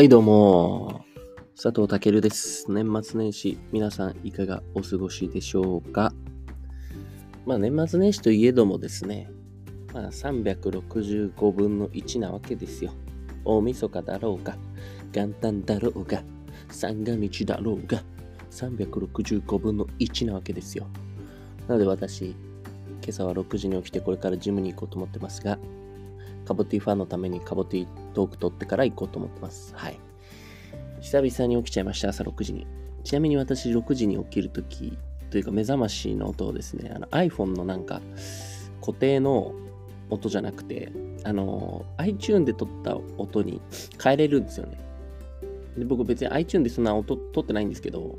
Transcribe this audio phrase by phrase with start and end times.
[0.00, 1.04] はい、どうも。
[1.62, 2.72] 佐藤健です。
[2.72, 6.14] 年末年始、皆さんいかがお過ごしでしょうか？
[7.44, 9.30] まあ、年末年始といえどもですね、
[9.92, 12.94] まあ、365分の1なわけですよ。
[13.44, 14.56] 大晦日だろうが、
[15.12, 16.22] 元旦だろうが、
[16.70, 18.02] 三が日だろうが、
[18.52, 20.86] 365分の1なわけですよ。
[21.68, 22.36] なので私、今
[23.10, 25.58] 朝は6時に起きてこれからジムに行こうと思ってますが、
[26.50, 29.72] カボティファンのためにカボティトーク取ってから行こうと思ってます。
[29.76, 30.00] はい。
[31.00, 32.66] 久々に起きちゃいました、朝6時に。
[33.04, 34.98] ちなみに私6時に起きるとき、
[35.30, 38.00] というか目覚ましの音をですね、あの iPhone のなんか
[38.80, 39.54] 固定の
[40.10, 40.90] 音じゃなくて、
[41.22, 43.62] あの、iTune で撮った音に
[44.02, 44.76] 変えれるんですよね。
[45.78, 48.18] で僕別に iTune でそんな音撮ってないんですけど、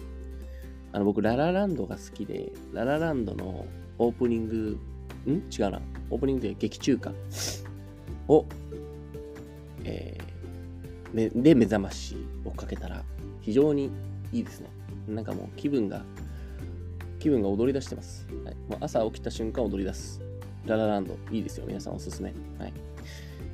[0.94, 3.66] あの僕ララランドが好きで、ララランドの
[3.98, 4.80] オープニング、
[5.28, 5.44] ん？
[5.52, 5.82] 違うな。
[6.10, 7.12] オープニングで劇中歌
[8.28, 8.46] を、
[9.84, 13.04] えー、で目覚ましをかけたら
[13.42, 13.92] 非常に
[14.32, 14.70] いいですね。
[15.08, 16.04] なんかもう気分が、
[17.20, 18.28] 気分が踊り出してます。
[18.46, 20.22] はい、もう朝起きた瞬間踊り出す。
[20.66, 21.66] ララランド、いいですよ。
[21.68, 22.34] 皆さんおすすめ。
[22.60, 22.74] はい。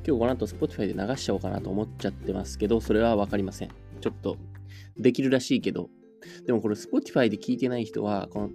[0.06, 3.70] 今日この後 Spotify で流しちゃおうかなと思っちゃってますけど、それはわかりません。
[4.00, 4.36] ちょっと、
[4.96, 5.90] できるらしいけど、
[6.46, 8.50] でもこれ Spotify で聞いてない人は、この、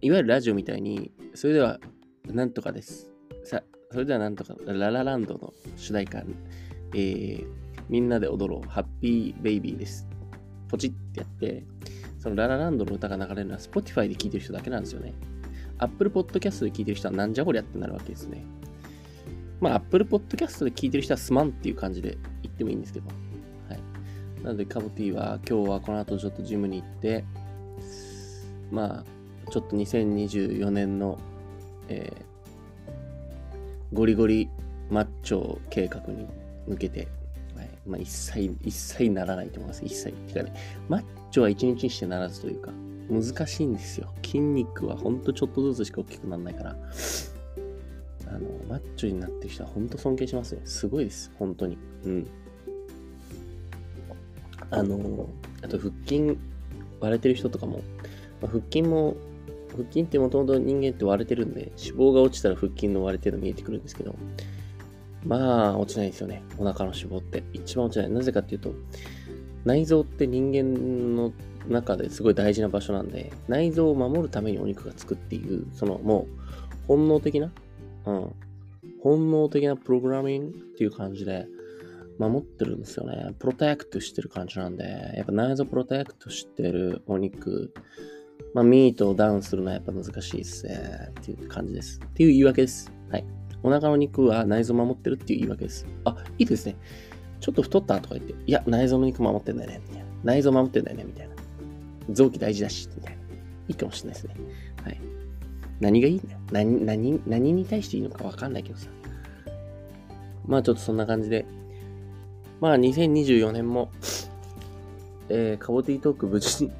[0.00, 1.80] いわゆるラジオみたいに、それでは、
[2.26, 3.10] なんとかです。
[3.44, 7.46] さ、それではなんとか、ララランドの主題歌、えー、
[7.88, 10.06] みんなで踊ろう、ハッピーベイビーです。
[10.68, 11.64] ポチってやって、
[12.18, 15.14] そのララランドの歌が流れるのは Spotify で聴いてる人だけなんですよね。
[15.78, 18.44] Apple Podcast で聴いてる人はなんじゃこりゃってなるわけですね。
[19.60, 23.06] まあ Apple Podcast で聴いてる人はすまんっていう感じで言ってもいいんですけど。
[23.68, 24.42] はい。
[24.42, 27.24] なのでカボティは今日はこの後ちょっとジムに行って、
[28.70, 29.04] ま
[29.46, 31.18] あ、ちょっと2024年の、
[31.88, 32.35] えー、
[33.92, 34.48] ゴリゴリ
[34.90, 36.26] マッチョ計画に
[36.66, 37.08] 向けて、
[37.54, 39.84] はいまあ、一切、一切ならないと思います。
[39.84, 40.12] 一切。
[40.12, 40.52] てかね、
[40.88, 42.72] マッチョは一日にしてならずというか、
[43.08, 44.12] 難しいんですよ。
[44.24, 46.76] 筋肉はほんとちょっとずつしか大きくならないから。
[48.28, 50.60] あの、マッチョになってる人はほんと尊敬しますね。
[50.64, 51.30] すごいです。
[51.38, 51.78] 本当に。
[52.04, 52.26] うん。
[54.70, 55.28] あの、
[55.62, 56.36] あと腹筋
[57.00, 57.82] 割れてる人とかも、
[58.42, 59.16] まあ、腹筋も
[59.76, 64.14] 腹筋ってもともと人間って割れてるんで、脂肪が落ちたら腹筋の割れてるの見えてくるんですけど、
[65.24, 66.42] まあ、落ちないですよね。
[66.56, 67.42] お腹の脂肪って。
[67.52, 68.10] 一番落ちない。
[68.10, 68.74] なぜかっていうと、
[69.64, 71.32] 内臓って人間の
[71.68, 77.52] 中ですごい大事な場所なんで、内臓を守るためにお肉がつくっていう、そのもう、本能的な、
[78.06, 78.32] うん、
[79.02, 81.46] 本能的なプログラミングっていう感じで、
[82.18, 83.34] 守ってるんですよね。
[83.38, 84.84] プロテクトしてる感じなんで、
[85.16, 87.74] やっぱ内臓プロテクトしてるお肉、
[88.54, 91.12] まあ、ミートをダウンするのはやっぱ難しいですね。
[91.20, 92.00] っていう感じです。
[92.02, 92.90] っていう言い訳です。
[93.10, 93.24] はい。
[93.62, 95.86] お腹の肉は内臓を守ってるっていう言い訳です。
[96.04, 96.76] あ、いいですね。
[97.40, 99.80] ちょっと太ったとか言って、いや、内臓の肉守ってんだよね。
[100.24, 101.04] 内臓守ってんだよね。
[101.04, 101.34] みたいな。
[102.10, 103.22] 臓器大事だし、みたいな。
[103.68, 104.34] いいかもしれないですね。
[104.82, 105.00] はい。
[105.80, 106.38] 何がいいんだよ。
[106.50, 108.88] 何、何、何に対していいのかわかんないけどさ。
[110.46, 111.44] まあちょっとそんな感じで。
[112.60, 113.90] まあ2024年も、
[115.28, 116.72] えー、カボティトーク無事に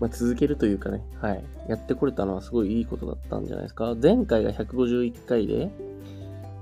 [0.00, 1.44] まあ、続けるというかね、はい。
[1.68, 3.94] やってこれたのはすごいいいことだったんじゃないですか。
[4.00, 5.70] 前回が151回で、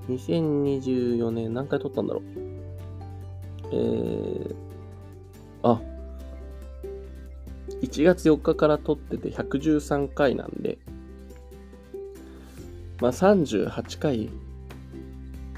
[0.09, 2.23] 2024年何回撮ったんだろう。
[3.73, 4.55] えー、
[5.62, 5.81] あ、
[7.83, 10.78] 1月4日から撮ってて113回なんで、
[13.00, 14.31] まあ38回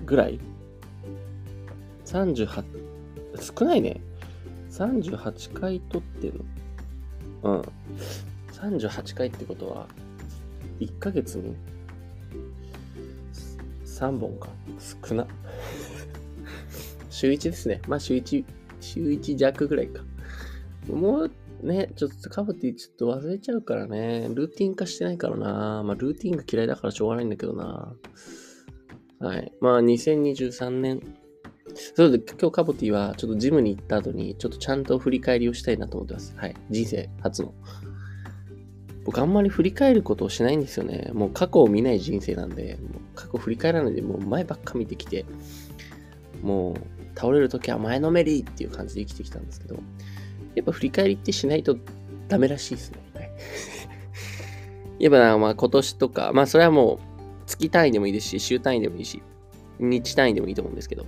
[0.05, 0.41] ぐらい
[2.07, 2.65] ?38、
[3.59, 4.01] 少ないね。
[4.71, 6.45] 38回撮ってるの。
[7.43, 7.63] うん。
[8.53, 9.87] 38回ってことは、
[10.81, 11.55] 1ヶ月に
[13.85, 14.49] 3本か。
[15.09, 15.27] 少な。
[17.11, 17.81] 週1ですね。
[17.89, 18.45] まあ週1、
[18.81, 20.03] 週1弱ぐらいか。
[20.89, 21.31] もう
[21.63, 24.29] ね、ちょっとカブティちょっと忘れちゃうからね。
[24.35, 25.83] ルーティン化してないからな。
[25.83, 27.95] まあルーティンが嫌いだからしょうがないんだけどな。
[29.19, 29.53] はい。
[29.61, 31.01] まあ2023年
[31.75, 36.35] そうで、今日カボティはちょっとジムに行った後に、ちょっとちゃんと振り返りをしたいなと思ってます。
[36.37, 36.55] はい。
[36.71, 37.55] 人生初の。
[39.05, 41.11] 僕あんまり振り返ることをしないんですよね。
[41.13, 45.25] もう過去を見ない人生なんで、もう過去振り返らないで、もう前ばっか見てきて、
[46.43, 46.77] もう
[47.19, 49.77] 倒れるときは前のめりっていう感じで生きてきたんですけど、
[50.55, 51.77] やっぱ振り返りってしないと
[52.29, 52.99] ダメらしいですね。
[53.15, 53.31] はい。
[55.05, 56.99] やっぱまあ今年とか、まあそれはもう
[57.47, 59.23] 月単位でもいいですし、週単位でもいいし、
[59.79, 61.07] 日単位でもいいと思うんですけど、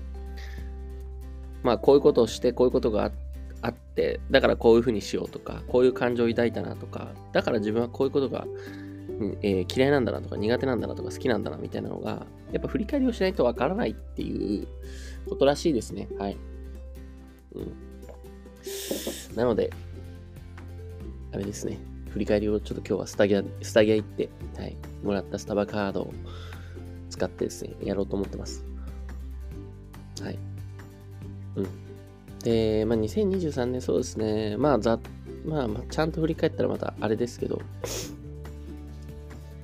[1.62, 3.10] まあこういうことをしてこういうことが
[3.62, 8.46] あってだからこういうふうにしようとかこういう感情を抱いたなとかだから自分はこういうことが、
[9.42, 14.68] えー、嫌いなんだなとか苦手なんだなとか好きなんだなみたいなのがやっぱ振り返りをしないとわからないっていう
[15.28, 16.36] ことらしいですねはい、
[17.54, 17.72] うん、
[19.34, 19.70] なので、
[21.32, 21.78] あれですね。
[22.10, 26.14] 振り返りをちょっと今日はスタギア、スタギア行って、はい、もらったスタバカードを
[27.10, 28.64] 使ってですね、やろうと思ってます。
[30.22, 30.38] はい。
[31.62, 31.68] うん。
[32.40, 34.98] で、まあ、2023年そうですね、まあ、ざ、
[35.44, 37.60] まあ、まあ、ちゃんと振り返ったらまたあれですけど、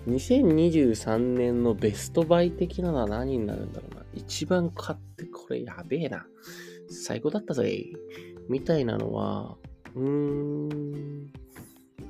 [0.09, 4.03] 2023年のベストバイ的なのは何になるんだろうな。
[4.15, 6.27] 一番買ってこれやべえな。
[6.91, 7.93] 最高だったぜ。
[8.49, 9.57] みたいなのは、
[9.95, 11.33] うーん、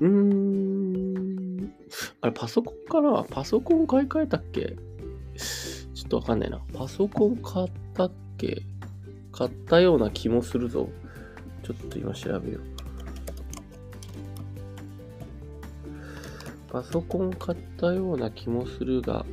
[0.01, 1.73] うーん、
[2.21, 4.77] あれパソコンかなパソコン買い替えたっけ？
[5.95, 6.61] ちょっとわかんないな。
[6.73, 8.63] パソコン買ったっけ？
[9.37, 10.89] 買ったような気もするぞ。
[11.65, 12.63] ちょっと今調べよう。
[16.71, 19.27] パソコン買ったような気もするが、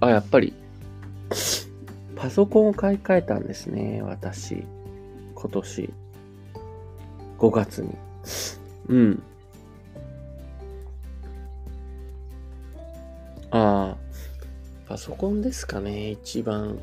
[0.00, 0.54] あ、やっぱり、
[2.14, 4.64] パソコンを買い替えたんですね、私。
[5.34, 5.90] 今年。
[7.38, 7.96] 5月に。
[8.88, 9.22] うん。
[13.50, 13.96] ああ、
[14.88, 16.78] パソコンですかね、一番。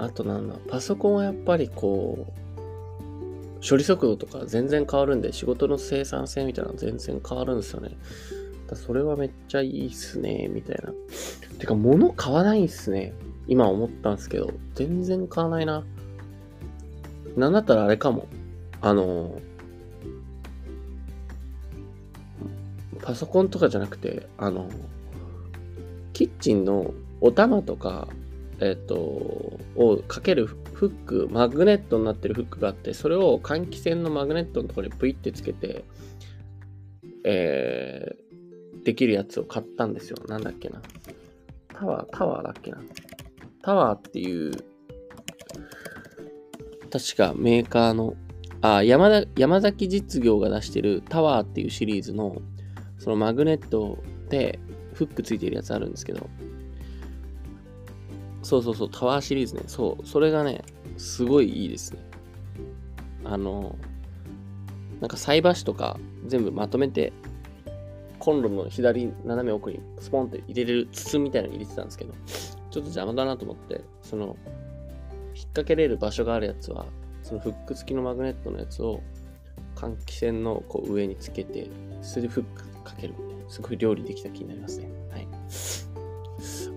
[0.00, 7.98] あとなんだ、パソコンはやっぱりこう、処理速度とか全然変わるんで、仕事の生産性みたいなの全然変わるんですよね。
[8.66, 10.92] だそれはめっちゃいいっすね、みたいな。
[11.58, 13.12] てか、物買わないっすね。
[13.46, 15.84] 今思ったんですけど、全然買わないな。
[17.36, 18.26] なんだったらあれかも。
[18.82, 19.38] あの
[23.02, 24.70] パソコンとかじゃなくて、あの
[26.14, 28.08] キッチンのお玉とか、
[28.60, 35.84] えっ、と、をかけるフック、マグネットになってるフックがあって、それを換気扇のマグネットのところにプイってつけて、
[37.24, 40.16] えー、できるやつを買ったんですよ。
[40.28, 40.82] なんだっけな。
[41.68, 42.78] タワー、タワーだっけな。
[43.62, 44.52] タワーっていう、
[46.90, 48.14] 確かメーカーの、
[48.60, 52.36] あ、山田山崎実業が出してるタワーっていうシリーズの、
[52.98, 53.98] そのマグネット
[54.28, 54.58] で
[54.92, 56.28] フックついてるやつあるんですけど、
[58.42, 59.62] そうそうそう、タワーシリーズね。
[59.66, 60.62] そう、それがね、
[60.96, 62.00] すごいいいですね。
[63.24, 63.76] あの、
[65.00, 67.12] なんか菜箸とか全部まとめて、
[68.18, 74.36] コンロの左斜め奥にスポンって入れる筒みたいなの入れてたんですけど、ちょっと邪魔だなと思って、その、
[75.34, 76.86] 引っ掛けれる場所があるやつは、
[77.22, 79.00] そのフック付きのマグネットのやつを
[79.74, 81.70] 換気扇のこう上につけて、
[82.02, 83.14] それでフックかける、
[83.48, 84.90] すごい料理できた気になりますね。
[85.10, 85.28] はい。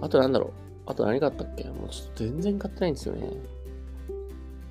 [0.02, 0.73] あとなんだろう。
[0.86, 1.64] あと何買ったっけ？
[1.66, 3.30] もうちょっと全然買ってないんですよね。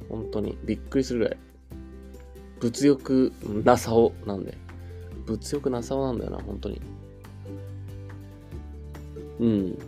[0.09, 0.59] 本当に。
[0.65, 1.39] びっくりするぐらい。
[2.61, 3.33] 物欲
[3.65, 4.57] なさおなんで。
[5.27, 6.81] 物欲なさおなんだよな、本当に。
[9.41, 9.79] うん。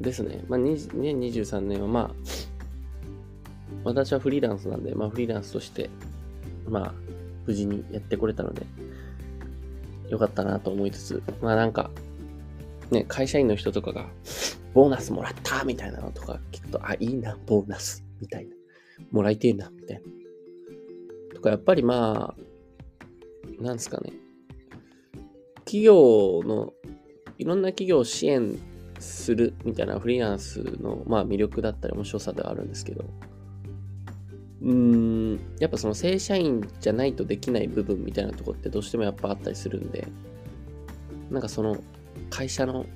[0.00, 0.42] ですね。
[0.48, 2.14] まあ、2023年はまあ、
[3.84, 5.90] 私はフリーランスなんで、まあフリーランスとして、
[6.68, 6.94] まあ、
[7.46, 8.64] 無事にやってこれたので、
[10.08, 11.90] よかったなと思いつつ、まあなんか、
[12.90, 14.06] ね、会社員の人とかが、
[14.74, 18.54] ボーナスもらったみたいなのとか聞くと、あ、いいな、ボーナスみたいな。
[19.10, 20.02] もらいてえな、みたいな。
[21.34, 24.12] とか、やっぱりまあ、なんですかね。
[25.64, 26.72] 企業の、
[27.38, 28.58] いろんな企業を支援
[28.98, 33.04] するみたいなフリーランスの、まあ、魅力だったり面白さではあるんですけど、
[34.62, 40.06] うーん、やっぱその正社員じゃないとできない部分みたいなとこってどうしてもやっぱあったりするんで、
[41.30, 41.76] なんかその
[42.30, 42.86] 会社の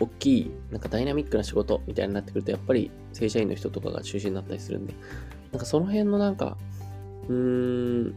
[0.00, 4.94] 大きい、なんかダイナミックな仕事みたいになってくると、やっぱり正社員の人とかが中心になったりするんで、
[5.52, 6.56] なんかその辺のなんか、
[7.28, 7.34] うー
[8.08, 8.14] ん、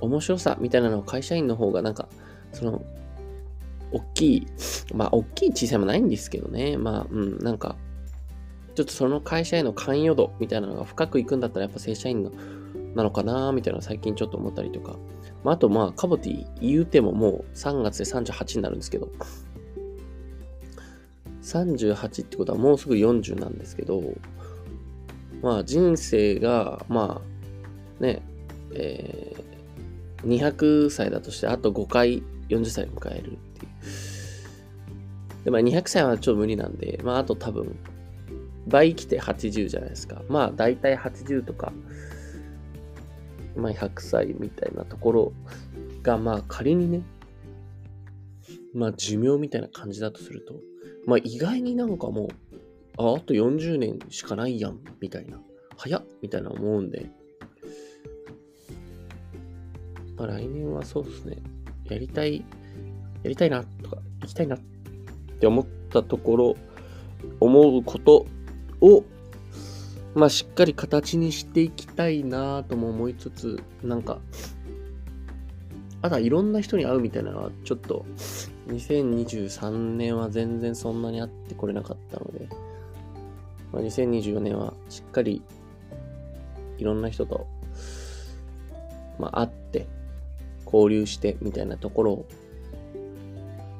[0.00, 2.08] 面白さみたいなのを会社員の方がなんか、
[2.52, 2.82] その、
[3.90, 4.46] 大きい、
[4.94, 6.76] まあ、大きい小さいもないんですけどね。
[6.76, 7.76] まあ、うん、なんか、
[8.74, 12.32] ちょっとその会社への関与度みたいなのが深くいくんだったら、やっぱ正社員の
[12.94, 14.96] なのかなみたいな最近ちょっと思ったりとか。
[15.44, 19.08] まあ、あと、まあ、カボティ言うてももう3月で38になるんですけど、
[21.42, 24.02] 38ってことはもうすぐ40なんですけど、
[25.42, 27.20] まあ人生が、ま
[28.00, 28.22] あね、
[28.72, 35.44] えー、200歳だとしてあと5回40歳迎えるっていう。
[35.44, 37.76] で、まあ200歳はちょっと無理なんで、まああと多分、
[38.66, 40.22] 倍来て80じゃないですか。
[40.28, 41.72] まあ大体80とか、
[43.56, 45.32] まあ100歳みたいなところ
[46.02, 47.02] が、まあ仮にね、
[48.74, 50.54] まあ寿命みたいな感じだとすると、
[51.08, 52.28] まあ意外になんかもう、
[52.98, 55.40] あ、あと40年しかないやん、みたいな。
[55.78, 57.10] 早っみたいな思うんで。
[60.18, 61.38] まあ来年はそうですね。
[61.88, 62.44] やりたい、
[63.22, 64.58] やりたいな、とか、行きたいなっ
[65.40, 66.56] て思ったところ、
[67.40, 68.26] 思うこと
[68.82, 69.02] を、
[70.14, 74.18] まあしっかり形にしていきたいなとも思いつつ、なんか、
[76.00, 78.06] あとはいろんな人に会うみたいなのは、ちょっと、
[78.68, 82.48] 2023年は全然そんなに会ってこれなかったので、
[83.72, 85.42] まあ、2024年はしっかり
[86.78, 87.46] いろんな人と、
[89.18, 89.86] まあ、会って、
[90.64, 92.26] 交流してみたいなところを、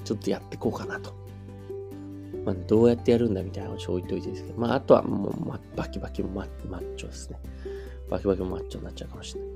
[0.04, 1.12] ちょっとやっていこうかなと。
[2.44, 7.38] まあ、どうやってやるんだみたいな話置いといてですけど、まあ、あとはもう、ま、バキバキもママッチョですね。
[8.08, 9.50] バキバキマッチョになっちゃうかもしれない。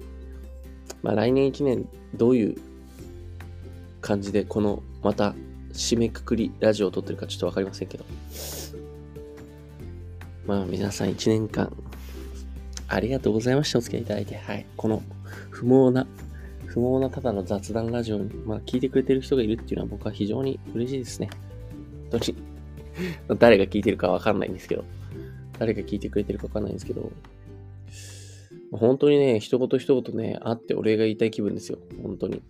[1.03, 2.57] まあ、来年1年、どういう
[4.01, 5.35] 感じで、この、また、
[5.73, 8.05] 締めくくりラジオを撮ってるかちょっとわかりませんけど。
[10.47, 11.73] まあ、皆さん1年間、
[12.89, 13.79] ありがとうございました。
[13.79, 14.37] お付き合いいただいて。
[14.37, 14.67] はい。
[14.77, 15.03] この、
[15.51, 16.07] 不毛な、
[16.67, 21.31] 不毛なただの雑談ラジオに、まあ、聞いてくれてる人がいるっていうのは僕は非常に嬉しいですね。
[22.11, 22.37] 本当に。
[23.39, 24.85] 誰が聞いてるかわかんないんですけど、
[25.59, 27.11] 誰が聞いてくれてるかわかんないんですけど、
[28.73, 31.79] 本当にね、一言一言ね、会ってお礼が言いたい気分ですよ。
[32.03, 32.43] 本当に。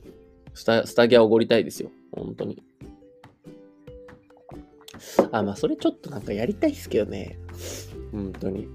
[0.55, 1.91] スタ、スタギャおごりたいですよ。
[2.13, 2.63] 本当に。
[5.33, 7.39] あ、まあ、それちょっとなんかやりたいっすけどね。
[8.13, 8.69] 本当に。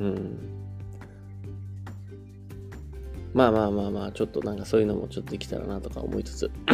[0.00, 0.38] うん。
[3.32, 6.50] まあまあまあまあ、ちょっとなんかそういうのもちょっとできたらなとか思いつつ。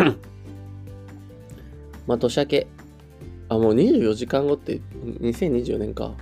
[2.07, 2.67] まあ、年明け、
[3.49, 4.81] あ、もう24時間後って
[5.21, 6.15] 2024年か。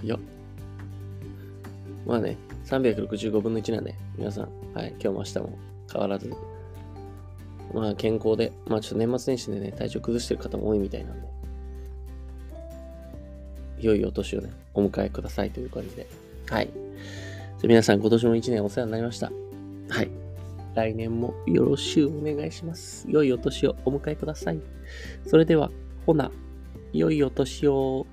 [0.00, 0.29] 早っ。
[2.10, 5.58] まあね、365分の1なんで、皆さん、はい、今日も明日も
[5.92, 6.28] 変わらず、
[7.72, 11.28] まあ健康で、まあちょっと年末年始でね、体調崩してる方も多いみたいなんで、
[13.78, 16.08] 良いお年をね、お迎えくださいという感じで。
[16.48, 16.70] はい。
[17.60, 19.30] じゃ皆さん今年も1年お世話になりました。
[19.90, 20.10] はい。
[20.74, 23.06] 来年もよろしゅうお願いします。
[23.08, 24.60] 良いお年をお迎えください。
[25.28, 25.70] それでは、
[26.06, 26.32] ほな、
[26.92, 28.04] 良いお年を。